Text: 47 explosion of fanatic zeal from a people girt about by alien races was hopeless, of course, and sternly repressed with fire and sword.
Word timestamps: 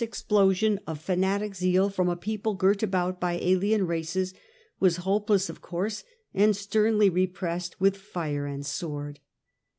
47 0.01 0.09
explosion 0.09 0.79
of 0.87 0.99
fanatic 0.99 1.53
zeal 1.53 1.87
from 1.87 2.09
a 2.09 2.15
people 2.15 2.55
girt 2.55 2.81
about 2.81 3.19
by 3.19 3.33
alien 3.39 3.85
races 3.85 4.33
was 4.79 4.97
hopeless, 5.05 5.47
of 5.47 5.61
course, 5.61 6.03
and 6.33 6.55
sternly 6.57 7.07
repressed 7.07 7.79
with 7.79 7.95
fire 7.97 8.47
and 8.47 8.65
sword. 8.65 9.19